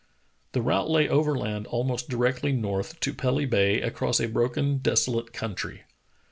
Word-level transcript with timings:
The 0.53 0.63
route 0.63 0.89
lay 0.89 1.07
overland 1.07 1.67
almost 1.67 2.09
directly 2.09 2.51
north, 2.53 2.99
to 3.01 3.13
Pelly 3.13 3.45
Ba}' 3.45 3.85
across 3.85 4.19
a 4.19 4.27
broken, 4.27 4.79
desolate 4.79 5.31
country. 5.31 5.83